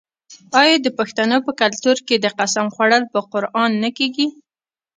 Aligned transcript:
آیا 0.61 0.75
د 0.81 0.87
پښتنو 0.97 1.37
په 1.45 1.51
کلتور 1.61 1.97
کې 2.07 2.15
د 2.19 2.25
قسم 2.39 2.65
خوړل 2.73 3.03
په 3.13 3.19
قران 3.31 3.71
نه 3.83 3.89
کیږي؟ 3.97 4.27